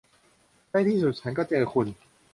[0.71, 1.87] ในที่สุดฉันก็เจอคุณ